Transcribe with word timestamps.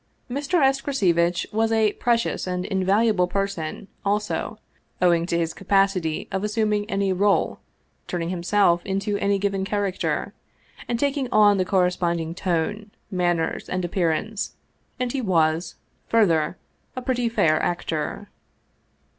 Mr. 0.31 0.59
Escrocevitch 0.67 1.45
was 1.53 1.71
a 1.71 1.93
precious 1.93 2.47
and 2.47 2.65
invaluable 2.65 3.27
person 3.27 3.87
also 4.03 4.57
owing 4.99 5.27
to 5.27 5.37
his 5.37 5.53
capacity 5.53 6.27
of 6.31 6.43
assuming 6.43 6.89
any 6.89 7.13
role, 7.13 7.59
turning 8.07 8.29
himself 8.29 8.83
into 8.83 9.19
any 9.19 9.37
given 9.37 9.63
character, 9.63 10.33
and 10.87 10.99
taking 10.99 11.29
on 11.31 11.57
the 11.59 11.65
corre, 11.65 11.91
spending 11.91 12.33
tone, 12.33 12.89
manners, 13.11 13.69
and 13.69 13.85
appearance, 13.85 14.55
and 14.99 15.11
he 15.11 15.21
was, 15.21 15.75
fur 16.07 16.25
ther, 16.25 16.57
a 16.95 17.01
pretty 17.03 17.29
fair 17.29 17.61
actor. 17.61 18.27